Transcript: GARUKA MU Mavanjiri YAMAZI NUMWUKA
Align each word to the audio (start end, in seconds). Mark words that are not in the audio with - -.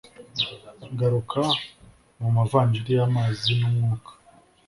GARUKA 0.97 1.43
MU 2.19 2.29
Mavanjiri 2.35 2.91
YAMAZI 2.99 3.51
NUMWUKA 3.59 4.11